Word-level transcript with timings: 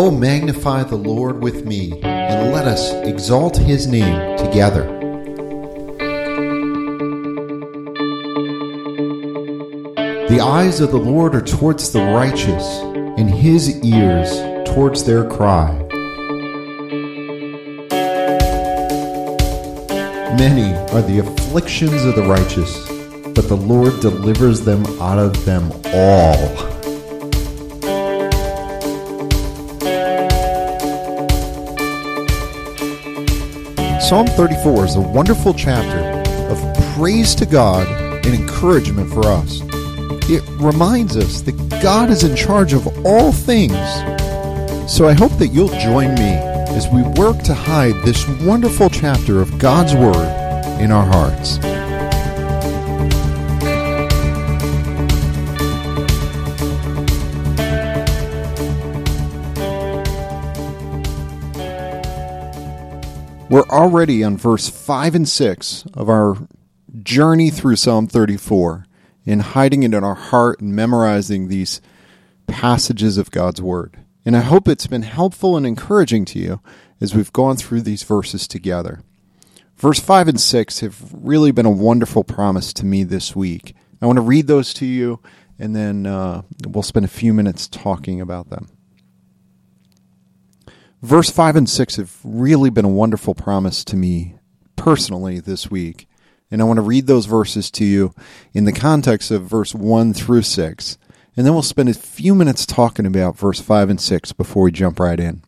Oh, 0.00 0.12
magnify 0.12 0.84
the 0.84 0.94
Lord 0.94 1.42
with 1.42 1.66
me, 1.66 1.90
and 2.04 2.52
let 2.52 2.68
us 2.68 2.92
exalt 3.04 3.56
his 3.56 3.88
name 3.88 4.38
together. 4.38 4.84
The 10.28 10.40
eyes 10.40 10.78
of 10.80 10.92
the 10.92 10.98
Lord 10.98 11.34
are 11.34 11.42
towards 11.42 11.90
the 11.90 12.00
righteous, 12.00 12.78
and 13.18 13.28
his 13.28 13.84
ears 13.84 14.30
towards 14.72 15.02
their 15.02 15.28
cry. 15.28 15.72
Many 20.38 20.74
are 20.94 21.02
the 21.02 21.24
afflictions 21.26 22.04
of 22.04 22.14
the 22.14 22.22
righteous, 22.22 22.86
but 23.34 23.48
the 23.48 23.56
Lord 23.56 23.98
delivers 23.98 24.60
them 24.60 24.86
out 25.00 25.18
of 25.18 25.44
them 25.44 25.72
all. 25.86 26.77
Psalm 34.08 34.26
34 34.26 34.86
is 34.86 34.96
a 34.96 35.00
wonderful 35.02 35.52
chapter 35.52 35.98
of 36.50 36.94
praise 36.94 37.34
to 37.34 37.44
God 37.44 37.86
and 38.24 38.34
encouragement 38.34 39.12
for 39.12 39.26
us. 39.26 39.60
It 40.30 40.42
reminds 40.52 41.14
us 41.14 41.42
that 41.42 41.52
God 41.82 42.08
is 42.08 42.24
in 42.24 42.34
charge 42.34 42.72
of 42.72 42.86
all 43.04 43.32
things. 43.32 43.76
So 44.90 45.06
I 45.06 45.12
hope 45.12 45.32
that 45.32 45.48
you'll 45.52 45.68
join 45.68 46.14
me 46.14 46.32
as 46.74 46.88
we 46.88 47.02
work 47.22 47.42
to 47.42 47.52
hide 47.52 47.96
this 48.02 48.26
wonderful 48.46 48.88
chapter 48.88 49.42
of 49.42 49.58
God's 49.58 49.94
Word 49.94 50.80
in 50.80 50.90
our 50.90 51.04
hearts. 51.04 51.58
We're 63.50 63.62
already 63.70 64.22
on 64.22 64.36
verse 64.36 64.68
5 64.68 65.14
and 65.14 65.26
6 65.26 65.86
of 65.94 66.10
our 66.10 66.36
journey 67.02 67.48
through 67.48 67.76
Psalm 67.76 68.06
34 68.06 68.84
in 69.24 69.40
hiding 69.40 69.84
it 69.84 69.94
in 69.94 70.04
our 70.04 70.14
heart 70.14 70.60
and 70.60 70.76
memorizing 70.76 71.48
these 71.48 71.80
passages 72.46 73.16
of 73.16 73.30
God's 73.30 73.62
Word. 73.62 74.04
And 74.26 74.36
I 74.36 74.40
hope 74.40 74.68
it's 74.68 74.86
been 74.86 75.00
helpful 75.00 75.56
and 75.56 75.66
encouraging 75.66 76.26
to 76.26 76.38
you 76.38 76.60
as 77.00 77.14
we've 77.14 77.32
gone 77.32 77.56
through 77.56 77.80
these 77.80 78.02
verses 78.02 78.46
together. 78.46 79.00
Verse 79.78 79.98
5 79.98 80.28
and 80.28 80.40
6 80.40 80.80
have 80.80 81.10
really 81.14 81.50
been 81.50 81.64
a 81.64 81.70
wonderful 81.70 82.24
promise 82.24 82.74
to 82.74 82.84
me 82.84 83.02
this 83.02 83.34
week. 83.34 83.74
I 84.02 84.06
want 84.06 84.18
to 84.18 84.22
read 84.22 84.46
those 84.46 84.74
to 84.74 84.84
you, 84.84 85.20
and 85.58 85.74
then 85.74 86.04
uh, 86.04 86.42
we'll 86.66 86.82
spend 86.82 87.06
a 87.06 87.08
few 87.08 87.32
minutes 87.32 87.66
talking 87.66 88.20
about 88.20 88.50
them. 88.50 88.68
Verse 91.02 91.30
5 91.30 91.54
and 91.54 91.70
6 91.70 91.96
have 91.96 92.18
really 92.24 92.70
been 92.70 92.84
a 92.84 92.88
wonderful 92.88 93.34
promise 93.34 93.84
to 93.84 93.96
me 93.96 94.34
personally 94.74 95.38
this 95.38 95.70
week. 95.70 96.08
And 96.50 96.60
I 96.60 96.64
want 96.64 96.78
to 96.78 96.82
read 96.82 97.06
those 97.06 97.26
verses 97.26 97.70
to 97.72 97.84
you 97.84 98.14
in 98.52 98.64
the 98.64 98.72
context 98.72 99.30
of 99.30 99.44
verse 99.44 99.74
1 99.74 100.12
through 100.12 100.42
6. 100.42 100.98
And 101.36 101.46
then 101.46 101.52
we'll 101.52 101.62
spend 101.62 101.88
a 101.88 101.94
few 101.94 102.34
minutes 102.34 102.66
talking 102.66 103.06
about 103.06 103.38
verse 103.38 103.60
5 103.60 103.90
and 103.90 104.00
6 104.00 104.32
before 104.32 104.64
we 104.64 104.72
jump 104.72 104.98
right 104.98 105.20
in. 105.20 105.42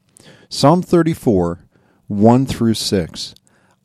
Psalm 0.49 0.83
34, 0.83 1.65
1 2.07 2.47
through 2.47 2.75
6. 2.75 3.35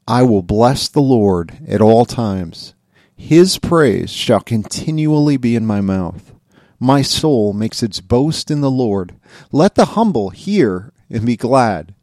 I 0.08 0.22
will 0.22 0.44
bless 0.44 0.88
the 0.88 1.02
Lord 1.02 1.58
at 1.68 1.82
all 1.82 2.06
times. 2.06 2.76
His 3.16 3.58
praise 3.58 4.12
shall 4.12 4.42
continually 4.42 5.38
be 5.38 5.56
in 5.56 5.66
my 5.66 5.82
mouth. 5.82 6.36
My 6.80 7.02
soul 7.02 7.54
makes 7.54 7.82
its 7.82 8.02
boast 8.02 8.52
in 8.52 8.62
the 8.62 8.70
Lord. 8.70 9.16
Let 9.52 9.74
the 9.74 9.86
humble 9.86 10.30
hear 10.30 10.92
and 11.10 11.26
be 11.26 11.36
glad. 11.36 11.96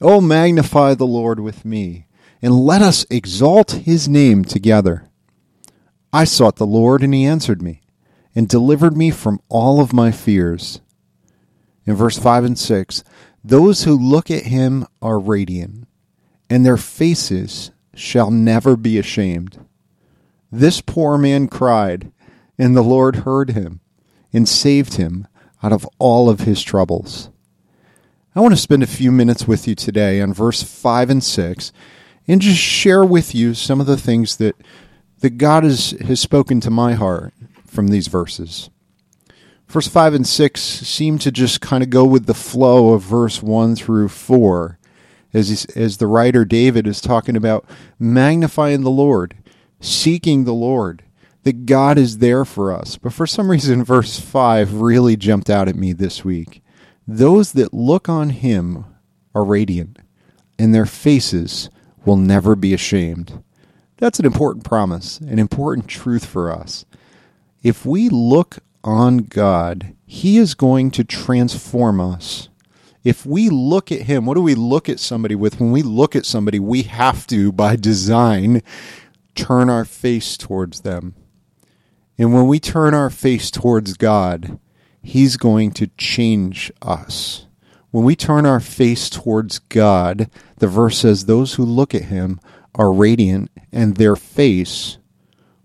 Oh, 0.00 0.20
magnify 0.20 0.94
the 0.94 1.06
Lord 1.06 1.40
with 1.40 1.64
me, 1.64 2.06
and 2.42 2.60
let 2.60 2.82
us 2.82 3.06
exalt 3.10 3.72
his 3.72 4.08
name 4.08 4.44
together. 4.44 5.08
I 6.12 6.24
sought 6.24 6.56
the 6.56 6.66
Lord, 6.66 7.02
and 7.02 7.14
he 7.14 7.24
answered 7.24 7.62
me, 7.62 7.80
and 8.34 8.48
delivered 8.48 8.96
me 8.96 9.10
from 9.10 9.40
all 9.48 9.80
of 9.80 9.92
my 9.92 10.10
fears. 10.10 10.80
In 11.86 11.94
verse 11.94 12.18
5 12.18 12.44
and 12.44 12.58
6, 12.58 13.04
those 13.42 13.84
who 13.84 13.96
look 13.96 14.30
at 14.30 14.44
him 14.44 14.86
are 15.02 15.18
radiant, 15.18 15.86
and 16.48 16.64
their 16.64 16.76
faces 16.76 17.70
shall 17.94 18.30
never 18.30 18.76
be 18.76 18.98
ashamed. 18.98 19.58
This 20.50 20.80
poor 20.80 21.18
man 21.18 21.48
cried, 21.48 22.12
and 22.58 22.76
the 22.76 22.82
Lord 22.82 23.16
heard 23.16 23.50
him, 23.50 23.80
and 24.32 24.48
saved 24.48 24.94
him 24.94 25.26
out 25.62 25.72
of 25.72 25.88
all 25.98 26.28
of 26.28 26.40
his 26.40 26.62
troubles. 26.62 27.30
I 28.36 28.40
want 28.40 28.52
to 28.52 28.60
spend 28.60 28.82
a 28.82 28.88
few 28.88 29.12
minutes 29.12 29.46
with 29.46 29.68
you 29.68 29.76
today 29.76 30.20
on 30.20 30.34
verse 30.34 30.60
5 30.60 31.08
and 31.08 31.22
6 31.22 31.72
and 32.26 32.40
just 32.40 32.58
share 32.58 33.04
with 33.04 33.32
you 33.32 33.54
some 33.54 33.80
of 33.80 33.86
the 33.86 33.96
things 33.96 34.38
that, 34.38 34.56
that 35.20 35.38
God 35.38 35.62
has, 35.62 35.92
has 36.04 36.18
spoken 36.18 36.58
to 36.62 36.70
my 36.70 36.94
heart 36.94 37.32
from 37.64 37.88
these 37.88 38.08
verses. 38.08 38.70
Verse 39.68 39.86
5 39.86 40.14
and 40.14 40.26
6 40.26 40.60
seem 40.60 41.16
to 41.20 41.30
just 41.30 41.60
kind 41.60 41.84
of 41.84 41.90
go 41.90 42.04
with 42.04 42.26
the 42.26 42.34
flow 42.34 42.92
of 42.92 43.02
verse 43.02 43.40
1 43.40 43.76
through 43.76 44.08
4 44.08 44.80
as, 45.32 45.64
as 45.76 45.98
the 45.98 46.08
writer 46.08 46.44
David 46.44 46.88
is 46.88 47.00
talking 47.00 47.36
about 47.36 47.64
magnifying 48.00 48.80
the 48.80 48.90
Lord, 48.90 49.36
seeking 49.78 50.42
the 50.42 50.52
Lord, 50.52 51.04
that 51.44 51.66
God 51.66 51.98
is 51.98 52.18
there 52.18 52.44
for 52.44 52.72
us. 52.72 52.96
But 52.96 53.12
for 53.12 53.28
some 53.28 53.48
reason, 53.48 53.84
verse 53.84 54.18
5 54.18 54.80
really 54.80 55.16
jumped 55.16 55.48
out 55.48 55.68
at 55.68 55.76
me 55.76 55.92
this 55.92 56.24
week. 56.24 56.63
Those 57.06 57.52
that 57.52 57.74
look 57.74 58.08
on 58.08 58.30
him 58.30 58.84
are 59.34 59.44
radiant, 59.44 59.98
and 60.58 60.74
their 60.74 60.86
faces 60.86 61.68
will 62.04 62.16
never 62.16 62.54
be 62.54 62.72
ashamed. 62.72 63.42
That's 63.98 64.18
an 64.18 64.26
important 64.26 64.64
promise, 64.64 65.18
an 65.20 65.38
important 65.38 65.88
truth 65.88 66.24
for 66.24 66.52
us. 66.52 66.84
If 67.62 67.86
we 67.86 68.08
look 68.08 68.58
on 68.82 69.18
God, 69.18 69.94
He 70.04 70.36
is 70.36 70.54
going 70.54 70.90
to 70.92 71.04
transform 71.04 72.00
us. 72.00 72.48
If 73.02 73.24
we 73.24 73.48
look 73.48 73.90
at 73.90 74.02
Him, 74.02 74.26
what 74.26 74.34
do 74.34 74.42
we 74.42 74.54
look 74.54 74.88
at 74.88 75.00
somebody 75.00 75.34
with? 75.34 75.60
When 75.60 75.72
we 75.72 75.82
look 75.82 76.14
at 76.14 76.26
somebody, 76.26 76.58
we 76.58 76.82
have 76.82 77.26
to, 77.28 77.52
by 77.52 77.76
design, 77.76 78.62
turn 79.34 79.70
our 79.70 79.84
face 79.84 80.36
towards 80.36 80.80
them. 80.80 81.14
And 82.18 82.32
when 82.32 82.46
we 82.46 82.60
turn 82.60 82.94
our 82.94 83.10
face 83.10 83.50
towards 83.50 83.94
God, 83.94 84.58
He's 85.04 85.36
going 85.36 85.70
to 85.72 85.86
change 85.98 86.72
us. 86.82 87.46
When 87.90 88.04
we 88.04 88.16
turn 88.16 88.46
our 88.46 88.58
face 88.58 89.08
towards 89.08 89.60
God, 89.60 90.28
the 90.56 90.66
verse 90.66 90.98
says, 90.98 91.26
Those 91.26 91.54
who 91.54 91.64
look 91.64 91.94
at 91.94 92.06
him 92.06 92.40
are 92.74 92.92
radiant, 92.92 93.50
and 93.70 93.96
their 93.96 94.16
face 94.16 94.98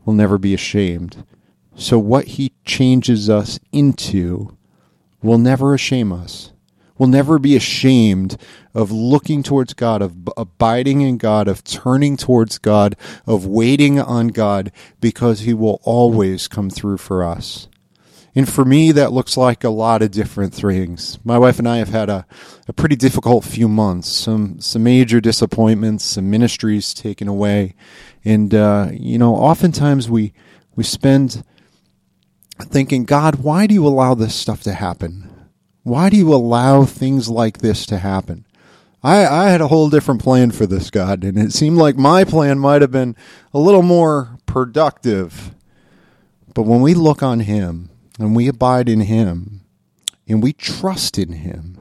will 0.05 0.13
never 0.13 0.37
be 0.37 0.53
ashamed. 0.53 1.25
So, 1.73 1.97
what 1.97 2.25
he 2.25 2.51
changes 2.65 3.29
us 3.29 3.59
into 3.71 4.57
will 5.23 5.37
never 5.37 5.77
shame 5.77 6.11
us. 6.11 6.51
We'll 6.97 7.09
never 7.09 7.39
be 7.39 7.55
ashamed 7.55 8.37
of 8.75 8.91
looking 8.91 9.41
towards 9.41 9.73
God, 9.73 10.01
of 10.01 10.15
abiding 10.35 10.99
in 10.99 11.17
God, 11.17 11.47
of 11.47 11.63
turning 11.63 12.17
towards 12.17 12.57
God, 12.57 12.97
of 13.25 13.45
waiting 13.45 14.01
on 14.01 14.27
God, 14.27 14.73
because 14.99 15.39
He 15.39 15.53
will 15.53 15.79
always 15.83 16.49
come 16.49 16.69
through 16.69 16.97
for 16.97 17.23
us. 17.23 17.69
And 18.35 18.47
for 18.47 18.63
me, 18.63 18.91
that 18.91 19.11
looks 19.11 19.35
like 19.37 19.63
a 19.63 19.69
lot 19.69 20.01
of 20.01 20.11
different 20.11 20.53
things. 20.53 21.17
My 21.23 21.37
wife 21.37 21.59
and 21.59 21.67
I 21.67 21.77
have 21.77 21.89
had 21.89 22.09
a, 22.09 22.25
a 22.67 22.73
pretty 22.73 22.95
difficult 22.95 23.43
few 23.43 23.67
months, 23.67 24.07
some, 24.09 24.59
some 24.59 24.83
major 24.83 25.19
disappointments, 25.19 26.05
some 26.05 26.29
ministries 26.29 26.93
taken 26.93 27.27
away. 27.27 27.75
And, 28.23 28.53
uh, 28.53 28.89
you 28.91 29.17
know, 29.17 29.35
oftentimes 29.35 30.09
we, 30.09 30.33
we 30.75 30.83
spend 30.83 31.43
thinking, 32.59 33.05
God, 33.05 33.35
why 33.35 33.67
do 33.67 33.73
you 33.73 33.85
allow 33.87 34.13
this 34.13 34.35
stuff 34.35 34.61
to 34.63 34.73
happen? 34.73 35.29
Why 35.83 36.09
do 36.09 36.17
you 36.17 36.33
allow 36.33 36.85
things 36.85 37.29
like 37.29 37.59
this 37.59 37.85
to 37.87 37.97
happen? 37.97 38.45
I, 39.01 39.25
I 39.25 39.49
had 39.49 39.61
a 39.61 39.69
whole 39.69 39.89
different 39.89 40.21
plan 40.21 40.51
for 40.51 40.67
this, 40.67 40.91
God, 40.91 41.23
and 41.23 41.37
it 41.37 41.53
seemed 41.53 41.77
like 41.77 41.97
my 41.97 42.25
plan 42.25 42.59
might 42.59 42.81
have 42.81 42.91
been 42.91 43.15
a 43.53 43.59
little 43.59 43.81
more 43.81 44.37
productive. 44.45 45.55
But 46.53 46.63
when 46.63 46.81
we 46.81 46.93
look 46.93 47.23
on 47.23 47.39
Him, 47.39 47.89
and 48.19 48.35
we 48.35 48.47
abide 48.47 48.89
in 48.89 49.01
Him 49.01 49.61
and 50.27 50.43
we 50.43 50.53
trust 50.53 51.17
in 51.17 51.31
Him, 51.31 51.77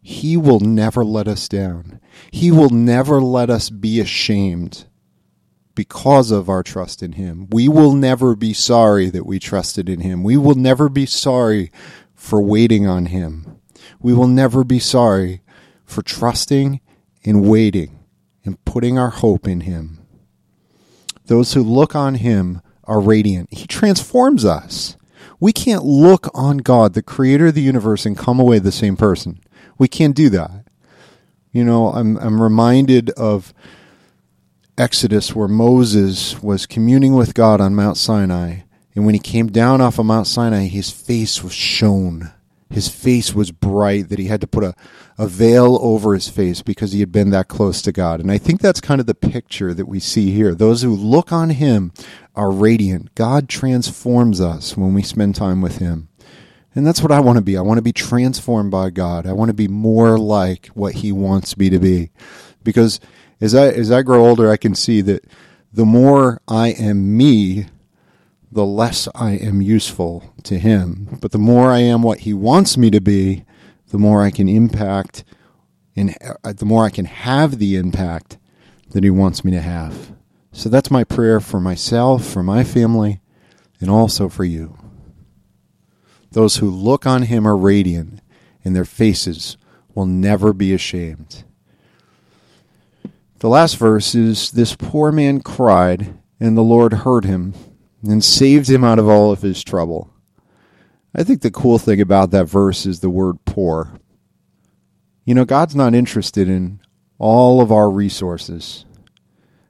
He 0.00 0.36
will 0.36 0.60
never 0.60 1.04
let 1.04 1.26
us 1.26 1.48
down. 1.48 2.00
He 2.30 2.52
will 2.52 2.70
never 2.70 3.20
let 3.20 3.50
us 3.50 3.70
be 3.70 3.98
ashamed 3.98 4.84
because 5.74 6.30
of 6.30 6.48
our 6.48 6.62
trust 6.62 7.02
in 7.02 7.12
Him. 7.12 7.48
We 7.50 7.68
will 7.68 7.94
never 7.94 8.36
be 8.36 8.52
sorry 8.52 9.10
that 9.10 9.26
we 9.26 9.38
trusted 9.38 9.88
in 9.88 10.00
Him. 10.00 10.22
We 10.22 10.36
will 10.36 10.54
never 10.54 10.88
be 10.88 11.06
sorry 11.06 11.72
for 12.14 12.40
waiting 12.40 12.86
on 12.86 13.06
Him. 13.06 13.58
We 13.98 14.12
will 14.12 14.28
never 14.28 14.62
be 14.62 14.78
sorry 14.78 15.40
for 15.84 16.02
trusting 16.02 16.80
and 17.24 17.48
waiting 17.48 17.98
and 18.44 18.62
putting 18.64 18.98
our 18.98 19.10
hope 19.10 19.48
in 19.48 19.62
Him. 19.62 20.06
Those 21.26 21.54
who 21.54 21.62
look 21.62 21.94
on 21.94 22.16
Him 22.16 22.60
are 22.84 23.00
radiant. 23.00 23.52
He 23.52 23.66
transforms 23.66 24.44
us. 24.44 24.96
We 25.40 25.52
can't 25.52 25.84
look 25.84 26.28
on 26.34 26.58
God, 26.58 26.92
the 26.92 27.02
creator 27.02 27.46
of 27.46 27.54
the 27.54 27.62
universe, 27.62 28.04
and 28.04 28.16
come 28.16 28.38
away 28.38 28.58
the 28.58 28.70
same 28.70 28.96
person. 28.96 29.40
We 29.78 29.88
can't 29.88 30.14
do 30.14 30.28
that. 30.30 30.66
You 31.50 31.64
know, 31.64 31.88
I'm 31.88 32.18
I'm 32.18 32.40
reminded 32.40 33.10
of 33.10 33.52
Exodus 34.78 35.34
where 35.34 35.48
Moses 35.48 36.40
was 36.42 36.66
communing 36.66 37.14
with 37.14 37.34
God 37.34 37.60
on 37.60 37.74
Mount 37.74 37.96
Sinai, 37.96 38.60
and 38.94 39.04
when 39.04 39.14
he 39.14 39.20
came 39.20 39.48
down 39.48 39.80
off 39.80 39.98
of 39.98 40.06
Mount 40.06 40.26
Sinai, 40.26 40.66
his 40.66 40.90
face 40.90 41.42
was 41.42 41.52
shone. 41.52 42.30
His 42.70 42.88
face 42.88 43.34
was 43.34 43.50
bright 43.50 44.08
that 44.08 44.18
he 44.18 44.26
had 44.26 44.40
to 44.40 44.46
put 44.46 44.64
a, 44.64 44.74
a 45.18 45.26
veil 45.26 45.78
over 45.82 46.14
his 46.14 46.28
face 46.28 46.62
because 46.62 46.92
he 46.92 47.00
had 47.00 47.10
been 47.10 47.30
that 47.30 47.48
close 47.48 47.82
to 47.82 47.92
God. 47.92 48.20
And 48.20 48.30
I 48.30 48.38
think 48.38 48.60
that's 48.60 48.80
kind 48.80 49.00
of 49.00 49.06
the 49.06 49.14
picture 49.14 49.74
that 49.74 49.88
we 49.88 49.98
see 49.98 50.30
here. 50.30 50.54
Those 50.54 50.82
who 50.82 50.94
look 50.94 51.32
on 51.32 51.50
him 51.50 51.92
are 52.36 52.50
radiant. 52.50 53.14
God 53.16 53.48
transforms 53.48 54.40
us 54.40 54.76
when 54.76 54.94
we 54.94 55.02
spend 55.02 55.34
time 55.34 55.60
with 55.60 55.78
him. 55.78 56.08
And 56.74 56.86
that's 56.86 57.02
what 57.02 57.12
I 57.12 57.20
want 57.20 57.36
to 57.36 57.42
be. 57.42 57.56
I 57.56 57.62
want 57.62 57.78
to 57.78 57.82
be 57.82 57.92
transformed 57.92 58.70
by 58.70 58.90
God. 58.90 59.26
I 59.26 59.32
want 59.32 59.48
to 59.48 59.54
be 59.54 59.68
more 59.68 60.18
like 60.18 60.66
what 60.68 60.94
He 60.94 61.10
wants 61.10 61.56
me 61.56 61.68
to 61.70 61.78
be. 61.78 62.10
Because 62.62 63.00
as 63.40 63.54
I 63.54 63.68
as 63.68 63.90
I 63.90 64.02
grow 64.02 64.24
older, 64.24 64.50
I 64.50 64.56
can 64.56 64.74
see 64.74 65.00
that 65.02 65.24
the 65.72 65.84
more 65.84 66.40
I 66.46 66.68
am 66.68 67.16
me, 67.16 67.66
the 68.52 68.64
less 68.64 69.08
I 69.14 69.32
am 69.32 69.62
useful 69.62 70.34
to 70.44 70.58
Him. 70.58 71.18
But 71.20 71.32
the 71.32 71.38
more 71.38 71.70
I 71.70 71.78
am 71.78 72.02
what 72.02 72.20
He 72.20 72.34
wants 72.34 72.76
me 72.76 72.90
to 72.90 73.00
be, 73.00 73.44
the 73.88 73.98
more 73.98 74.22
I 74.22 74.30
can 74.30 74.48
impact 74.48 75.24
and 75.96 76.16
uh, 76.44 76.52
the 76.52 76.64
more 76.64 76.84
I 76.84 76.90
can 76.90 77.04
have 77.04 77.58
the 77.58 77.76
impact 77.76 78.38
that 78.90 79.04
He 79.04 79.10
wants 79.10 79.44
me 79.44 79.50
to 79.52 79.60
have. 79.60 80.12
So 80.52 80.68
that's 80.68 80.90
my 80.90 81.04
prayer 81.04 81.40
for 81.40 81.60
myself, 81.60 82.24
for 82.26 82.42
my 82.42 82.64
family, 82.64 83.20
and 83.80 83.90
also 83.90 84.28
for 84.28 84.44
you. 84.44 84.76
Those 86.32 86.56
who 86.56 86.70
look 86.70 87.06
on 87.06 87.22
him 87.22 87.46
are 87.46 87.56
radiant, 87.56 88.20
and 88.64 88.74
their 88.74 88.84
faces 88.84 89.56
will 89.94 90.06
never 90.06 90.52
be 90.52 90.72
ashamed. 90.72 91.44
The 93.38 93.48
last 93.48 93.76
verse 93.76 94.14
is 94.14 94.50
This 94.50 94.76
poor 94.76 95.10
man 95.10 95.40
cried, 95.40 96.18
and 96.38 96.56
the 96.56 96.62
Lord 96.62 96.92
heard 96.92 97.24
him 97.24 97.54
and 98.02 98.24
saved 98.24 98.68
him 98.68 98.84
out 98.84 98.98
of 98.98 99.08
all 99.08 99.30
of 99.30 99.42
his 99.42 99.62
trouble. 99.62 100.10
I 101.14 101.22
think 101.22 101.42
the 101.42 101.50
cool 101.50 101.78
thing 101.78 102.00
about 102.00 102.30
that 102.30 102.46
verse 102.46 102.86
is 102.86 103.00
the 103.00 103.10
word 103.10 103.44
poor. 103.44 103.98
You 105.24 105.34
know, 105.34 105.44
God's 105.44 105.76
not 105.76 105.94
interested 105.94 106.48
in 106.48 106.80
all 107.18 107.60
of 107.60 107.70
our 107.70 107.90
resources. 107.90 108.84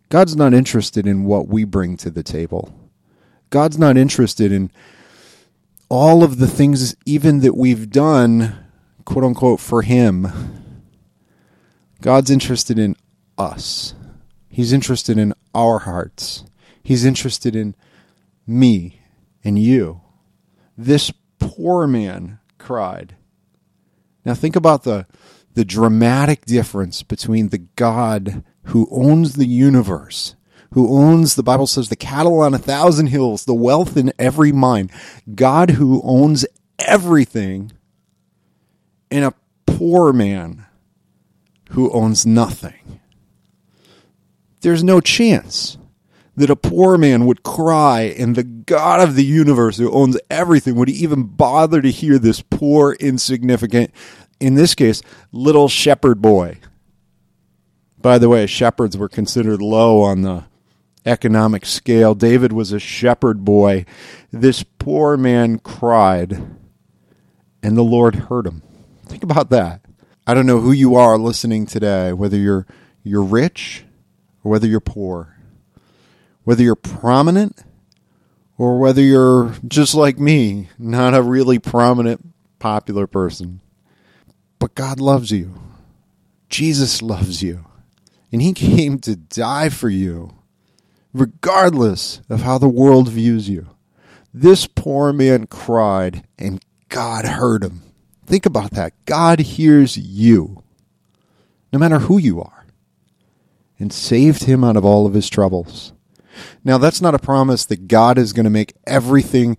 God's 0.08 0.36
not 0.36 0.54
interested 0.54 1.06
in 1.06 1.24
what 1.24 1.48
we 1.48 1.64
bring 1.64 1.96
to 1.98 2.10
the 2.10 2.22
table. 2.22 2.74
God's 3.48 3.78
not 3.78 3.96
interested 3.96 4.52
in 4.52 4.70
all 5.88 6.22
of 6.22 6.38
the 6.38 6.46
things, 6.46 6.94
even 7.04 7.40
that 7.40 7.56
we've 7.56 7.90
done, 7.90 8.56
quote 9.04 9.24
unquote, 9.24 9.60
for 9.60 9.82
Him, 9.82 10.28
God's 12.00 12.30
interested 12.30 12.78
in 12.78 12.96
us. 13.36 13.94
He's 14.48 14.72
interested 14.72 15.18
in 15.18 15.34
our 15.54 15.80
hearts. 15.80 16.44
He's 16.82 17.04
interested 17.04 17.54
in 17.54 17.74
me 18.46 19.00
and 19.44 19.58
you. 19.58 20.00
This 20.76 21.12
poor 21.38 21.86
man 21.86 22.38
cried. 22.58 23.16
Now 24.24 24.34
think 24.34 24.56
about 24.56 24.84
the 24.84 25.06
the 25.54 25.64
dramatic 25.64 26.44
difference 26.44 27.02
between 27.02 27.48
the 27.48 27.58
God 27.58 28.44
who 28.66 28.86
owns 28.90 29.34
the 29.34 29.46
universe 29.46 30.36
who 30.72 30.96
owns, 30.96 31.34
the 31.34 31.42
Bible 31.42 31.66
says, 31.66 31.88
the 31.88 31.96
cattle 31.96 32.40
on 32.40 32.54
a 32.54 32.58
thousand 32.58 33.08
hills, 33.08 33.44
the 33.44 33.54
wealth 33.54 33.96
in 33.96 34.12
every 34.18 34.52
mine. 34.52 34.90
God 35.34 35.70
who 35.70 36.00
owns 36.04 36.46
everything, 36.78 37.72
and 39.10 39.24
a 39.24 39.34
poor 39.66 40.12
man 40.12 40.66
who 41.70 41.90
owns 41.90 42.24
nothing. 42.24 43.00
There's 44.60 44.84
no 44.84 45.00
chance 45.00 45.76
that 46.36 46.50
a 46.50 46.56
poor 46.56 46.96
man 46.96 47.26
would 47.26 47.42
cry 47.42 48.02
and 48.02 48.36
the 48.36 48.44
God 48.44 49.00
of 49.00 49.16
the 49.16 49.24
universe 49.24 49.78
who 49.78 49.90
owns 49.90 50.18
everything 50.30 50.74
would 50.76 50.88
even 50.88 51.24
bother 51.24 51.82
to 51.82 51.90
hear 51.90 52.18
this 52.18 52.40
poor, 52.40 52.92
insignificant, 53.00 53.92
in 54.38 54.54
this 54.54 54.74
case, 54.74 55.02
little 55.32 55.68
shepherd 55.68 56.22
boy. 56.22 56.58
By 57.98 58.18
the 58.18 58.28
way, 58.28 58.46
shepherds 58.46 58.96
were 58.96 59.08
considered 59.08 59.60
low 59.60 60.00
on 60.00 60.22
the 60.22 60.44
economic 61.04 61.66
scale. 61.66 62.14
David 62.14 62.52
was 62.52 62.72
a 62.72 62.78
shepherd 62.78 63.44
boy. 63.44 63.84
This 64.30 64.62
poor 64.62 65.16
man 65.16 65.58
cried, 65.58 66.42
and 67.62 67.76
the 67.76 67.82
Lord 67.82 68.14
heard 68.14 68.46
him. 68.46 68.62
Think 69.06 69.22
about 69.22 69.50
that. 69.50 69.82
I 70.26 70.34
don't 70.34 70.46
know 70.46 70.60
who 70.60 70.72
you 70.72 70.94
are 70.94 71.18
listening 71.18 71.66
today, 71.66 72.12
whether 72.12 72.36
you're 72.36 72.66
you're 73.02 73.22
rich 73.22 73.84
or 74.44 74.50
whether 74.50 74.66
you're 74.66 74.80
poor, 74.80 75.36
whether 76.50 76.64
you're 76.64 76.74
prominent 76.74 77.62
or 78.58 78.76
whether 78.80 79.00
you're 79.00 79.54
just 79.68 79.94
like 79.94 80.18
me, 80.18 80.68
not 80.80 81.14
a 81.14 81.22
really 81.22 81.60
prominent, 81.60 82.26
popular 82.58 83.06
person. 83.06 83.60
But 84.58 84.74
God 84.74 84.98
loves 84.98 85.30
you. 85.30 85.54
Jesus 86.48 87.02
loves 87.02 87.40
you. 87.40 87.66
And 88.32 88.42
he 88.42 88.52
came 88.68 88.98
to 88.98 89.14
die 89.14 89.68
for 89.68 89.88
you 89.88 90.34
regardless 91.12 92.20
of 92.28 92.42
how 92.42 92.58
the 92.58 92.68
world 92.68 93.08
views 93.08 93.48
you. 93.48 93.68
This 94.34 94.66
poor 94.66 95.12
man 95.12 95.46
cried, 95.46 96.24
and 96.36 96.60
God 96.88 97.26
heard 97.26 97.62
him. 97.62 97.82
Think 98.26 98.44
about 98.44 98.72
that. 98.72 98.92
God 99.04 99.38
hears 99.38 99.96
you, 99.96 100.64
no 101.72 101.78
matter 101.78 102.00
who 102.00 102.18
you 102.18 102.40
are, 102.40 102.66
and 103.78 103.92
saved 103.92 104.46
him 104.46 104.64
out 104.64 104.76
of 104.76 104.84
all 104.84 105.06
of 105.06 105.14
his 105.14 105.30
troubles. 105.30 105.92
Now, 106.64 106.78
that's 106.78 107.00
not 107.00 107.14
a 107.14 107.18
promise 107.18 107.64
that 107.66 107.88
God 107.88 108.18
is 108.18 108.32
going 108.32 108.44
to 108.44 108.50
make 108.50 108.74
everything, 108.86 109.56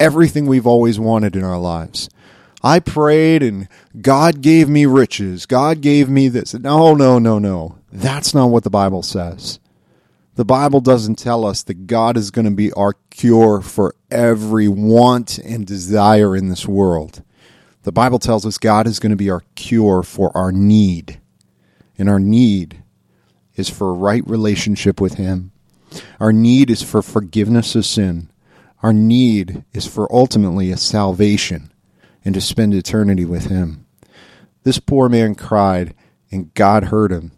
everything 0.00 0.46
we've 0.46 0.66
always 0.66 0.98
wanted 0.98 1.36
in 1.36 1.44
our 1.44 1.58
lives. 1.58 2.08
I 2.62 2.80
prayed 2.80 3.42
and 3.42 3.68
God 4.00 4.40
gave 4.40 4.68
me 4.68 4.86
riches. 4.86 5.46
God 5.46 5.80
gave 5.80 6.08
me 6.08 6.28
this. 6.28 6.54
No, 6.54 6.94
no, 6.94 7.18
no, 7.18 7.38
no. 7.38 7.78
That's 7.92 8.34
not 8.34 8.46
what 8.46 8.64
the 8.64 8.70
Bible 8.70 9.02
says. 9.02 9.60
The 10.34 10.44
Bible 10.44 10.80
doesn't 10.80 11.16
tell 11.16 11.44
us 11.44 11.62
that 11.64 11.86
God 11.86 12.16
is 12.16 12.30
going 12.30 12.44
to 12.44 12.52
be 12.52 12.72
our 12.72 12.94
cure 13.10 13.60
for 13.60 13.94
every 14.10 14.68
want 14.68 15.38
and 15.38 15.66
desire 15.66 16.36
in 16.36 16.48
this 16.48 16.66
world. 16.66 17.22
The 17.82 17.92
Bible 17.92 18.18
tells 18.18 18.46
us 18.46 18.58
God 18.58 18.86
is 18.86 19.00
going 19.00 19.10
to 19.10 19.16
be 19.16 19.30
our 19.30 19.42
cure 19.54 20.02
for 20.02 20.36
our 20.36 20.52
need. 20.52 21.20
And 21.96 22.08
our 22.08 22.20
need 22.20 22.82
is 23.56 23.68
for 23.68 23.90
a 23.90 23.94
right 23.94 24.22
relationship 24.28 25.00
with 25.00 25.14
Him. 25.14 25.50
Our 26.20 26.32
need 26.32 26.70
is 26.70 26.82
for 26.82 27.02
forgiveness 27.02 27.74
of 27.74 27.86
sin. 27.86 28.30
Our 28.82 28.92
need 28.92 29.64
is 29.72 29.86
for 29.86 30.12
ultimately 30.12 30.70
a 30.70 30.76
salvation 30.76 31.72
and 32.24 32.34
to 32.34 32.40
spend 32.40 32.74
eternity 32.74 33.24
with 33.24 33.46
Him. 33.46 33.86
This 34.68 34.78
poor 34.78 35.08
man 35.08 35.34
cried, 35.34 35.94
and 36.30 36.52
God 36.54 36.84
heard 36.84 37.10
him 37.10 37.32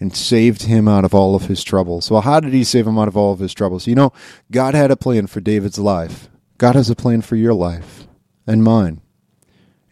and 0.00 0.16
saved 0.16 0.62
him 0.62 0.88
out 0.88 1.04
of 1.04 1.14
all 1.14 1.34
of 1.34 1.44
his 1.44 1.62
troubles. 1.62 2.10
Well, 2.10 2.22
how 2.22 2.40
did 2.40 2.52
he 2.52 2.64
save 2.64 2.86
him 2.86 2.98
out 2.98 3.08
of 3.08 3.16
all 3.16 3.32
of 3.32 3.40
his 3.40 3.52
troubles? 3.52 3.86
You 3.86 3.94
know, 3.94 4.12
God 4.50 4.74
had 4.74 4.90
a 4.90 4.96
plan 4.96 5.26
for 5.26 5.40
David's 5.40 5.78
life. 5.78 6.28
God 6.58 6.74
has 6.74 6.88
a 6.88 6.96
plan 6.96 7.20
for 7.20 7.36
your 7.36 7.54
life 7.54 8.06
and 8.46 8.64
mine. 8.64 9.00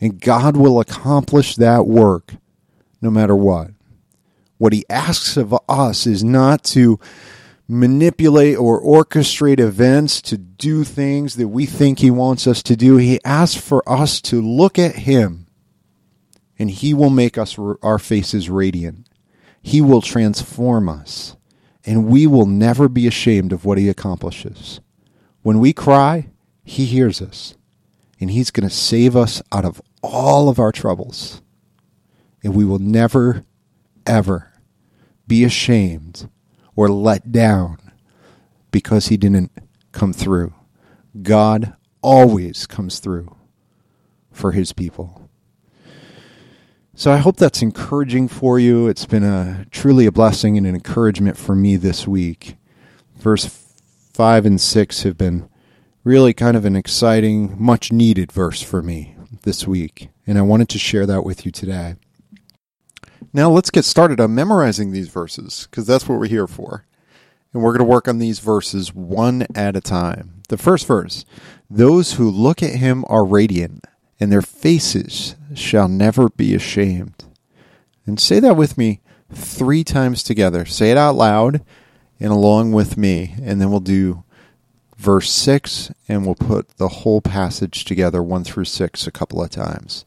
And 0.01 0.21
God 0.21 0.57
will 0.57 0.81
accomplish 0.81 1.57
that 1.57 1.87
work 1.87 2.35
no 3.03 3.11
matter 3.11 3.37
what. 3.37 3.73
What 4.57 4.73
he 4.73 4.85
asks 4.89 5.37
of 5.37 5.55
us 5.69 6.07
is 6.07 6.25
not 6.25 6.65
to 6.65 6.99
manipulate 7.71 8.57
or 8.57 8.83
orchestrate 8.83 9.61
events 9.61 10.21
to 10.23 10.37
do 10.37 10.85
things 10.85 11.37
that 11.37 11.49
we 11.49 11.67
think 11.67 11.99
he 11.99 12.11
wants 12.11 12.47
us 12.47 12.63
to 12.65 12.77
do. 12.77 12.97
He 12.97 13.21
asks 13.25 13.61
for 13.61 13.89
us 13.89 14.21
to 14.23 14.43
look 14.43 14.79
at 14.79 14.97
him 14.97 15.47
and 16.59 16.71
he 16.71 16.93
will 16.93 17.11
make 17.11 17.39
us 17.39 17.59
our 17.83 17.99
faces 17.99 18.51
radiant. 18.51 19.09
He 19.63 19.81
will 19.81 20.03
transform 20.03 20.89
us, 20.89 21.37
and 21.85 22.07
we 22.07 22.27
will 22.27 22.47
never 22.47 22.89
be 22.89 23.07
ashamed 23.07 23.53
of 23.53 23.65
what 23.65 23.79
He 23.79 23.89
accomplishes. 23.89 24.81
When 25.43 25.59
we 25.59 25.73
cry, 25.73 26.29
He 26.65 26.85
hears 26.85 27.21
us, 27.21 27.57
and 28.21 28.31
He's 28.31 28.51
going 28.51 28.69
to 28.69 28.75
save 28.75 29.17
us 29.17 29.43
out 29.53 29.65
of 29.65 29.81
all 30.03 30.49
of 30.49 30.59
our 30.59 30.73
troubles. 30.73 31.43
And 32.43 32.55
we 32.55 32.65
will 32.65 32.79
never, 32.79 33.45
ever 34.07 34.53
be 35.27 35.45
ashamed 35.45 36.29
or 36.81 36.89
let 36.89 37.31
down 37.31 37.77
because 38.71 39.09
He 39.09 39.19
didn't 39.19 39.53
come 39.93 40.15
through. 40.15 40.55
God 41.21 41.75
always 42.01 42.67
comes 42.67 43.01
through 43.01 43.37
for 44.33 44.53
His 44.53 44.73
people. 44.73 45.29
So 46.95 47.13
I 47.13 47.19
hope 47.19 47.37
that's 47.37 47.61
encouraging 47.61 48.29
for 48.29 48.59
you. 48.59 48.89
It's 48.89 49.05
been 49.05 49.25
a 49.25 49.67
truly 49.71 50.07
a 50.07 50.13
blessing 50.13 50.57
and 50.57 50.67
an 50.67 50.75
encouragement 50.75 51.37
for 51.37 51.55
me 51.55 51.77
this 51.77 52.09
week. 52.09 52.57
Verse 53.15 53.45
5 54.15 54.47
and 54.47 54.59
6 54.59 55.03
have 55.03 55.19
been 55.19 55.51
really 56.03 56.33
kind 56.33 56.57
of 56.57 56.65
an 56.65 56.77
exciting, 56.77 57.63
much 57.63 57.93
needed 57.93 58.33
verse 58.33 58.63
for 58.63 58.81
me. 58.81 59.17
this 59.43 59.67
week, 59.67 60.09
and 60.27 60.39
I 60.39 60.43
wanted 60.43 60.71
to 60.71 60.79
share 60.79 61.07
that 61.07 61.25
with 61.25 61.45
you 61.45 61.53
today. 61.53 61.97
Now, 63.33 63.51
let's 63.51 63.71
get 63.71 63.85
started 63.85 64.21
on 64.21 64.35
memorizing 64.35 64.91
these 64.91 65.09
verses 65.09 65.69
because 65.71 65.87
that's 65.87 66.09
what 66.09 66.19
we're 66.19 66.27
here 66.27 66.49
for. 66.49 66.85
And 67.53 67.63
we're 67.63 67.73
going 67.73 67.79
to 67.79 67.85
work 67.85 68.09
on 68.09 68.19
these 68.19 68.41
verses 68.41 68.95
one 68.95 69.47
at 69.55 69.77
a 69.77 69.81
time. 69.81 70.43
The 70.49 70.59
first 70.59 70.87
verse 70.87 71.25
Those 71.69 72.15
who 72.15 72.29
look 72.29 72.63
at 72.63 72.77
him 72.77 73.05
are 73.09 73.25
radiant, 73.25 73.85
and 74.19 74.33
their 74.33 74.43
faces 74.43 75.37
shall 75.55 75.89
never 75.89 76.29
be 76.29 76.55
ashamed. 76.55 77.25
And 78.05 78.19
say 78.19 78.41
that 78.41 78.57
with 78.57 78.77
me 78.77 79.01
three 79.33 79.85
times 79.85 80.23
together. 80.25 80.65
Say 80.65 80.91
it 80.91 80.97
out 80.97 81.15
loud 81.15 81.63
and 82.19 82.33
along 82.33 82.73
with 82.73 82.97
me, 82.97 83.35
and 83.43 83.61
then 83.61 83.71
we'll 83.71 83.81
do 83.81 84.25
verse 84.97 85.33
6 85.33 85.91
and 86.09 86.27
we'll 86.27 86.35
put 86.35 86.77
the 86.77 86.89
whole 86.89 87.21
passage 87.21 87.85
together 87.85 88.23
1 88.23 88.45
through 88.45 88.67
6 88.67 89.07
a 89.07 89.11
couple 89.11 89.43
of 89.43 89.51
times. 89.51 90.05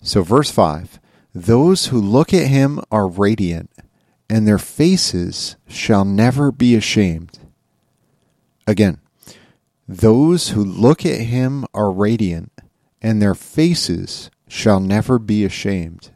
So, 0.00 0.22
verse 0.22 0.50
5 0.50 0.98
Those 1.34 1.86
who 1.86 2.00
look 2.00 2.32
at 2.32 2.46
him 2.46 2.80
are 2.92 3.08
radiant, 3.08 3.70
and 4.30 4.46
their 4.46 4.58
faces 4.58 5.56
shall 5.66 6.04
never 6.04 6.52
be 6.52 6.76
ashamed. 6.76 7.40
Again, 8.68 9.00
those 9.88 10.50
who 10.50 10.64
look 10.64 11.04
at 11.04 11.20
him 11.20 11.66
are 11.74 11.90
radiant, 11.90 12.52
and 13.02 13.20
their 13.20 13.34
faces 13.34 14.30
shall 14.46 14.78
never 14.78 15.18
be 15.18 15.44
ashamed. 15.44 16.12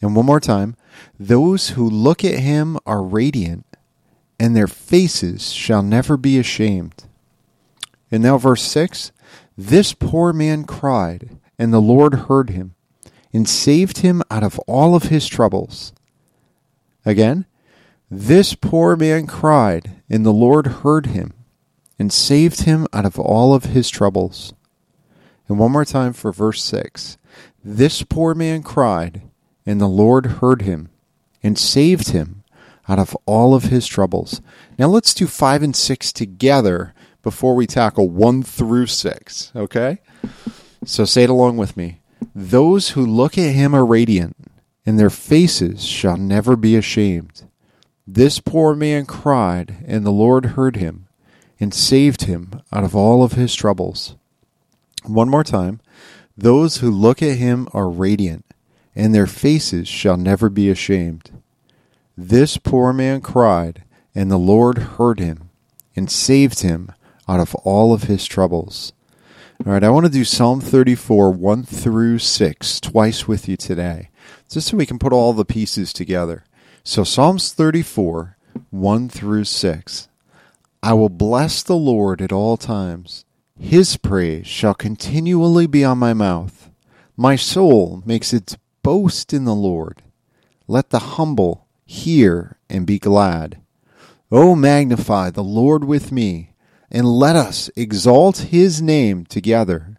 And 0.00 0.16
one 0.16 0.26
more 0.26 0.40
time, 0.40 0.74
those 1.18 1.70
who 1.70 1.88
look 1.88 2.24
at 2.24 2.40
him 2.40 2.78
are 2.84 3.02
radiant, 3.02 3.64
and 4.40 4.56
their 4.56 4.66
faces 4.66 5.52
shall 5.52 5.84
never 5.84 6.16
be 6.16 6.36
ashamed. 6.36 7.04
And 8.10 8.24
now, 8.24 8.38
verse 8.38 8.62
6 8.62 9.12
This 9.56 9.94
poor 9.94 10.32
man 10.32 10.64
cried, 10.64 11.38
and 11.56 11.72
the 11.72 11.80
Lord 11.80 12.14
heard 12.14 12.50
him, 12.50 12.74
and 13.32 13.48
saved 13.48 13.98
him 13.98 14.22
out 14.30 14.42
of 14.42 14.58
all 14.60 14.94
of 14.94 15.04
his 15.04 15.26
troubles. 15.26 15.92
Again, 17.04 17.46
this 18.10 18.54
poor 18.54 18.94
man 18.94 19.26
cried, 19.26 20.02
and 20.10 20.24
the 20.24 20.32
Lord 20.32 20.66
heard 20.66 21.06
him, 21.06 21.32
and 21.98 22.12
saved 22.12 22.64
him 22.64 22.86
out 22.92 23.06
of 23.06 23.18
all 23.18 23.54
of 23.54 23.64
his 23.64 23.88
troubles. 23.88 24.52
And 25.48 25.58
one 25.58 25.72
more 25.72 25.86
time 25.86 26.12
for 26.12 26.30
verse 26.30 26.62
6 26.62 27.16
This 27.64 28.02
poor 28.02 28.34
man 28.34 28.62
cried, 28.62 29.22
and 29.64 29.80
the 29.80 29.88
Lord 29.88 30.26
heard 30.26 30.62
him, 30.62 30.90
and 31.42 31.58
saved 31.58 32.10
him 32.10 32.44
out 32.86 32.98
of 32.98 33.16
all 33.24 33.54
of 33.54 33.64
his 33.64 33.86
troubles. 33.86 34.42
Now 34.78 34.88
let's 34.88 35.14
do 35.14 35.26
5 35.26 35.62
and 35.62 35.74
6 35.74 36.12
together 36.12 36.94
before 37.22 37.54
we 37.54 37.66
tackle 37.66 38.10
1 38.10 38.42
through 38.42 38.86
6, 38.86 39.52
okay? 39.56 40.00
So 40.84 41.04
say 41.04 41.22
it 41.22 41.30
along 41.30 41.56
with 41.56 41.76
me. 41.76 42.01
Those 42.34 42.90
who 42.90 43.04
look 43.04 43.36
at 43.38 43.54
him 43.54 43.74
are 43.74 43.84
radiant, 43.84 44.36
and 44.84 44.98
their 44.98 45.10
faces 45.10 45.84
shall 45.84 46.16
never 46.16 46.56
be 46.56 46.76
ashamed. 46.76 47.44
This 48.06 48.40
poor 48.40 48.74
man 48.74 49.06
cried, 49.06 49.84
and 49.86 50.04
the 50.04 50.10
Lord 50.10 50.46
heard 50.46 50.76
him, 50.76 51.06
and 51.60 51.72
saved 51.72 52.22
him 52.22 52.60
out 52.72 52.84
of 52.84 52.96
all 52.96 53.22
of 53.22 53.32
his 53.32 53.54
troubles. 53.54 54.16
One 55.04 55.28
more 55.28 55.44
time. 55.44 55.80
Those 56.36 56.78
who 56.78 56.90
look 56.90 57.22
at 57.22 57.36
him 57.36 57.68
are 57.72 57.88
radiant, 57.88 58.44
and 58.94 59.14
their 59.14 59.26
faces 59.26 59.86
shall 59.86 60.16
never 60.16 60.48
be 60.48 60.70
ashamed. 60.70 61.30
This 62.16 62.56
poor 62.56 62.92
man 62.92 63.20
cried, 63.20 63.84
and 64.14 64.30
the 64.30 64.38
Lord 64.38 64.78
heard 64.78 65.20
him, 65.20 65.50
and 65.94 66.10
saved 66.10 66.60
him 66.60 66.90
out 67.28 67.40
of 67.40 67.54
all 67.56 67.92
of 67.92 68.04
his 68.04 68.24
troubles. 68.26 68.92
All 69.64 69.72
right, 69.72 69.84
I 69.84 69.90
want 69.90 70.06
to 70.06 70.10
do 70.10 70.24
Psalm 70.24 70.60
34, 70.60 71.30
1 71.30 71.62
through 71.62 72.18
6, 72.18 72.80
twice 72.80 73.28
with 73.28 73.48
you 73.48 73.56
today, 73.56 74.10
just 74.50 74.66
so 74.66 74.76
we 74.76 74.86
can 74.86 74.98
put 74.98 75.12
all 75.12 75.32
the 75.32 75.44
pieces 75.44 75.92
together. 75.92 76.42
So, 76.82 77.04
Psalms 77.04 77.52
34, 77.52 78.36
1 78.70 79.08
through 79.08 79.44
6. 79.44 80.08
I 80.82 80.94
will 80.94 81.08
bless 81.08 81.62
the 81.62 81.76
Lord 81.76 82.20
at 82.20 82.32
all 82.32 82.56
times. 82.56 83.24
His 83.56 83.96
praise 83.96 84.48
shall 84.48 84.74
continually 84.74 85.68
be 85.68 85.84
on 85.84 85.96
my 85.96 86.12
mouth. 86.12 86.68
My 87.16 87.36
soul 87.36 88.02
makes 88.04 88.32
its 88.32 88.56
boast 88.82 89.32
in 89.32 89.44
the 89.44 89.54
Lord. 89.54 90.02
Let 90.66 90.90
the 90.90 90.98
humble 90.98 91.68
hear 91.86 92.58
and 92.68 92.84
be 92.84 92.98
glad. 92.98 93.60
O 94.28 94.56
magnify 94.56 95.30
the 95.30 95.44
Lord 95.44 95.84
with 95.84 96.10
me 96.10 96.51
and 96.94 97.06
let 97.08 97.34
us 97.34 97.70
exalt 97.74 98.38
his 98.38 98.82
name 98.82 99.24
together. 99.24 99.96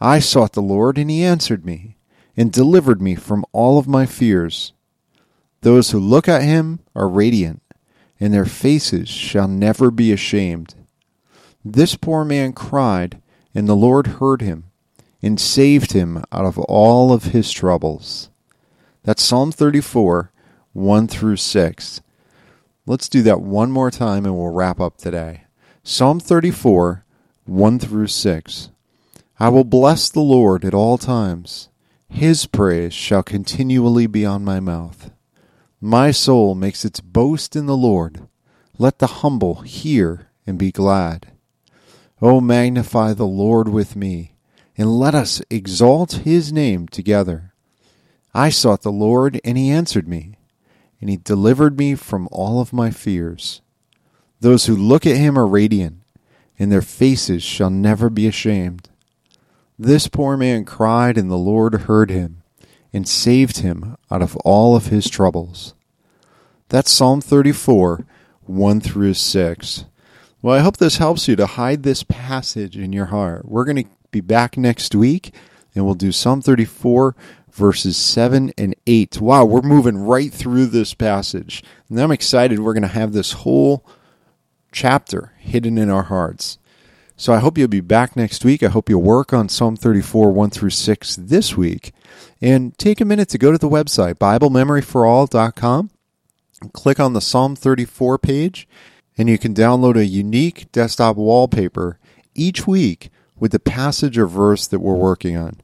I 0.00 0.18
sought 0.18 0.54
the 0.54 0.60
Lord, 0.60 0.98
and 0.98 1.08
he 1.08 1.22
answered 1.22 1.64
me, 1.64 1.96
and 2.36 2.52
delivered 2.52 3.00
me 3.00 3.14
from 3.14 3.44
all 3.52 3.78
of 3.78 3.86
my 3.86 4.06
fears. 4.06 4.72
Those 5.60 5.92
who 5.92 6.00
look 6.00 6.28
at 6.28 6.42
him 6.42 6.80
are 6.96 7.08
radiant, 7.08 7.62
and 8.18 8.34
their 8.34 8.44
faces 8.44 9.08
shall 9.08 9.46
never 9.46 9.92
be 9.92 10.10
ashamed. 10.10 10.74
This 11.64 11.94
poor 11.94 12.24
man 12.24 12.54
cried, 12.54 13.22
and 13.54 13.68
the 13.68 13.76
Lord 13.76 14.06
heard 14.06 14.42
him, 14.42 14.64
and 15.22 15.38
saved 15.38 15.92
him 15.92 16.24
out 16.32 16.44
of 16.44 16.58
all 16.58 17.12
of 17.12 17.26
his 17.26 17.52
troubles. 17.52 18.30
That's 19.04 19.22
Psalm 19.22 19.52
34, 19.52 20.32
1 20.72 21.06
through 21.06 21.36
6. 21.36 22.00
Let's 22.84 23.08
do 23.08 23.22
that 23.22 23.42
one 23.42 23.70
more 23.70 23.92
time, 23.92 24.24
and 24.24 24.36
we'll 24.36 24.48
wrap 24.48 24.80
up 24.80 24.96
today. 24.96 25.44
Psalm 25.82 26.20
34, 26.20 27.06
1 27.46 27.78
through 27.78 28.06
6. 28.06 28.70
I 29.38 29.48
will 29.48 29.64
bless 29.64 30.10
the 30.10 30.20
Lord 30.20 30.62
at 30.62 30.74
all 30.74 30.98
times. 30.98 31.70
His 32.06 32.44
praise 32.44 32.92
shall 32.92 33.22
continually 33.22 34.06
be 34.06 34.26
on 34.26 34.44
my 34.44 34.60
mouth. 34.60 35.10
My 35.80 36.10
soul 36.10 36.54
makes 36.54 36.84
its 36.84 37.00
boast 37.00 37.56
in 37.56 37.64
the 37.64 37.78
Lord. 37.78 38.28
Let 38.76 38.98
the 38.98 39.06
humble 39.06 39.62
hear 39.62 40.28
and 40.46 40.58
be 40.58 40.70
glad. 40.70 41.32
O 42.20 42.42
magnify 42.42 43.14
the 43.14 43.26
Lord 43.26 43.66
with 43.66 43.96
me, 43.96 44.34
and 44.76 44.98
let 44.98 45.14
us 45.14 45.40
exalt 45.48 46.12
his 46.12 46.52
name 46.52 46.88
together. 46.88 47.54
I 48.34 48.50
sought 48.50 48.82
the 48.82 48.92
Lord, 48.92 49.40
and 49.42 49.56
he 49.56 49.70
answered 49.70 50.06
me, 50.06 50.36
and 51.00 51.08
he 51.08 51.16
delivered 51.16 51.78
me 51.78 51.94
from 51.94 52.28
all 52.30 52.60
of 52.60 52.74
my 52.74 52.90
fears. 52.90 53.62
Those 54.40 54.66
who 54.66 54.74
look 54.74 55.06
at 55.06 55.16
him 55.16 55.38
are 55.38 55.46
radiant, 55.46 55.98
and 56.58 56.72
their 56.72 56.82
faces 56.82 57.42
shall 57.42 57.70
never 57.70 58.08
be 58.08 58.26
ashamed. 58.26 58.88
This 59.78 60.08
poor 60.08 60.36
man 60.36 60.64
cried, 60.64 61.16
and 61.16 61.30
the 61.30 61.36
Lord 61.36 61.82
heard 61.82 62.10
him, 62.10 62.42
and 62.92 63.06
saved 63.06 63.58
him 63.58 63.96
out 64.10 64.22
of 64.22 64.36
all 64.38 64.76
of 64.76 64.86
his 64.86 65.08
troubles. 65.08 65.74
That's 66.68 66.90
Psalm 66.90 67.20
34, 67.20 68.04
1 68.42 68.80
through 68.80 69.14
6. 69.14 69.84
Well, 70.42 70.56
I 70.56 70.60
hope 70.60 70.78
this 70.78 70.96
helps 70.96 71.28
you 71.28 71.36
to 71.36 71.46
hide 71.46 71.82
this 71.82 72.02
passage 72.02 72.76
in 72.76 72.92
your 72.92 73.06
heart. 73.06 73.46
We're 73.46 73.64
going 73.64 73.84
to 73.84 73.90
be 74.10 74.20
back 74.20 74.56
next 74.56 74.94
week, 74.94 75.34
and 75.74 75.84
we'll 75.84 75.94
do 75.94 76.12
Psalm 76.12 76.40
34, 76.40 77.14
verses 77.52 77.96
7 77.96 78.52
and 78.56 78.74
8. 78.86 79.20
Wow, 79.20 79.44
we're 79.44 79.60
moving 79.60 79.98
right 79.98 80.32
through 80.32 80.66
this 80.66 80.94
passage. 80.94 81.62
And 81.88 82.00
I'm 82.00 82.10
excited. 82.10 82.58
We're 82.58 82.72
going 82.72 82.82
to 82.82 82.88
have 82.88 83.12
this 83.12 83.32
whole 83.32 83.84
chapter 84.72 85.32
hidden 85.38 85.78
in 85.78 85.90
our 85.90 86.04
hearts. 86.04 86.58
So 87.16 87.34
I 87.34 87.38
hope 87.38 87.58
you'll 87.58 87.68
be 87.68 87.80
back 87.80 88.16
next 88.16 88.44
week. 88.44 88.62
I 88.62 88.68
hope 88.68 88.88
you'll 88.88 89.02
work 89.02 89.34
on 89.34 89.50
Psalm 89.50 89.76
34, 89.76 90.32
1 90.32 90.50
through 90.50 90.70
6 90.70 91.16
this 91.16 91.56
week. 91.56 91.92
And 92.40 92.76
take 92.78 93.00
a 93.00 93.04
minute 93.04 93.28
to 93.28 93.38
go 93.38 93.52
to 93.52 93.58
the 93.58 93.68
website, 93.68 94.14
BibleMemoryForAll.com. 94.14 95.90
Click 96.72 96.98
on 96.98 97.12
the 97.12 97.20
Psalm 97.20 97.56
34 97.56 98.18
page, 98.18 98.66
and 99.18 99.28
you 99.28 99.38
can 99.38 99.52
download 99.52 99.96
a 99.96 100.06
unique 100.06 100.72
desktop 100.72 101.16
wallpaper 101.16 101.98
each 102.34 102.66
week 102.66 103.10
with 103.38 103.52
the 103.52 103.60
passage 103.60 104.16
or 104.16 104.26
verse 104.26 104.66
that 104.66 104.80
we're 104.80 104.94
working 104.94 105.36
on 105.36 105.60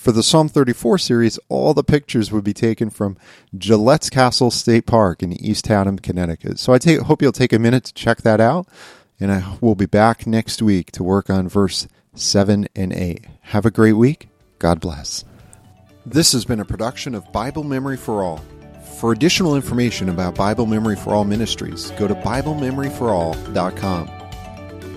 for 0.00 0.12
the 0.12 0.22
Psalm 0.22 0.48
34 0.48 0.96
series, 0.96 1.38
all 1.50 1.74
the 1.74 1.84
pictures 1.84 2.32
would 2.32 2.42
be 2.42 2.54
taken 2.54 2.88
from 2.88 3.18
Gillette's 3.58 4.08
Castle 4.08 4.50
State 4.50 4.86
Park 4.86 5.22
in 5.22 5.30
East 5.30 5.66
Haddam, 5.66 5.98
Connecticut. 5.98 6.58
So 6.58 6.72
I 6.72 6.78
take, 6.78 7.00
hope 7.00 7.20
you'll 7.20 7.32
take 7.32 7.52
a 7.52 7.58
minute 7.58 7.84
to 7.84 7.92
check 7.92 8.22
that 8.22 8.40
out, 8.40 8.66
and 9.20 9.30
I 9.30 9.58
will 9.60 9.74
be 9.74 9.84
back 9.84 10.26
next 10.26 10.62
week 10.62 10.90
to 10.92 11.04
work 11.04 11.28
on 11.28 11.50
verse 11.50 11.86
7 12.14 12.66
and 12.74 12.94
8. 12.94 13.26
Have 13.40 13.66
a 13.66 13.70
great 13.70 13.92
week. 13.92 14.30
God 14.58 14.80
bless. 14.80 15.26
This 16.06 16.32
has 16.32 16.46
been 16.46 16.60
a 16.60 16.64
production 16.64 17.14
of 17.14 17.30
Bible 17.30 17.64
Memory 17.64 17.98
for 17.98 18.24
All. 18.24 18.42
For 19.00 19.12
additional 19.12 19.54
information 19.54 20.08
about 20.08 20.34
Bible 20.34 20.64
Memory 20.64 20.96
for 20.96 21.10
All 21.10 21.24
ministries, 21.24 21.90
go 21.98 22.08
to 22.08 22.14
BibleMemoryForAll.com. 22.14 24.10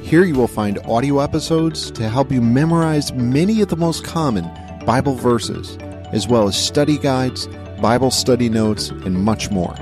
Here 0.02 0.24
you 0.24 0.36
will 0.36 0.48
find 0.48 0.80
audio 0.86 1.20
episodes 1.20 1.92
to 1.92 2.08
help 2.08 2.32
you 2.32 2.42
memorize 2.42 3.12
many 3.12 3.62
of 3.62 3.68
the 3.68 3.76
most 3.76 4.06
common 4.06 4.50
Bible 4.86 5.16
verses, 5.16 5.78
as 6.12 6.28
well 6.28 6.48
as 6.48 6.58
study 6.58 6.98
guides, 6.98 7.48
Bible 7.82 8.12
study 8.12 8.50
notes, 8.50 8.90
and 8.90 9.16
much 9.16 9.52
more. 9.52 9.76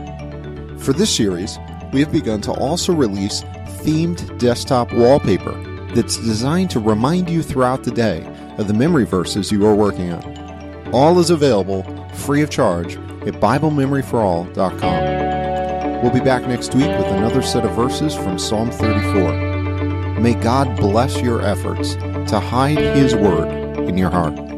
For 0.79 0.93
this 0.93 1.15
series, 1.15 1.57
we 1.91 1.99
have 1.99 2.11
begun 2.11 2.41
to 2.41 2.51
also 2.51 2.93
release 2.93 3.41
themed 3.83 4.39
desktop 4.39 4.93
wallpaper 4.93 5.53
that's 5.93 6.17
designed 6.17 6.69
to 6.71 6.79
remind 6.79 7.29
you 7.29 7.43
throughout 7.43 7.83
the 7.83 7.91
day 7.91 8.25
of 8.57 8.67
the 8.67 8.73
memory 8.73 9.05
verses 9.05 9.51
you 9.51 9.65
are 9.65 9.75
working 9.75 10.11
on. 10.11 10.91
All 10.93 11.19
is 11.19 11.29
available 11.29 11.83
free 12.13 12.41
of 12.41 12.49
charge 12.49 12.95
at 12.95 13.35
BibleMemoryForAll.com. 13.35 16.01
We'll 16.01 16.11
be 16.11 16.19
back 16.19 16.47
next 16.47 16.73
week 16.73 16.87
with 16.87 17.07
another 17.07 17.41
set 17.41 17.65
of 17.65 17.75
verses 17.75 18.15
from 18.15 18.39
Psalm 18.39 18.71
34. 18.71 20.19
May 20.19 20.33
God 20.35 20.75
bless 20.77 21.21
your 21.21 21.41
efforts 21.41 21.95
to 22.31 22.39
hide 22.39 22.77
His 22.77 23.15
Word 23.15 23.49
in 23.87 23.97
your 23.97 24.09
heart. 24.09 24.50